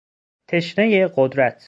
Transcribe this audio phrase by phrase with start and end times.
[0.49, 1.57] تشنهی قدرت